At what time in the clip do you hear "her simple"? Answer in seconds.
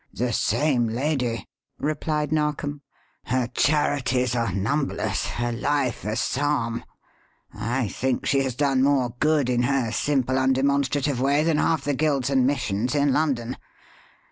9.61-10.37